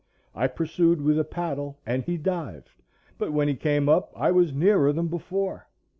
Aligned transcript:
I 0.33 0.47
pursued 0.47 0.99
with 0.99 1.19
a 1.19 1.23
paddle 1.23 1.77
and 1.85 2.03
he 2.03 2.17
dived, 2.17 2.71
but 3.19 3.31
when 3.33 3.47
he 3.47 3.53
came 3.55 3.87
up 3.87 4.11
I 4.15 4.31
was 4.31 4.51
nearer 4.51 4.91
than 4.91 5.09
before. 5.09 5.67